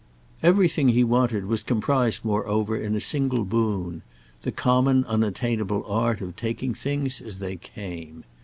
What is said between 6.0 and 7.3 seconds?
of taking things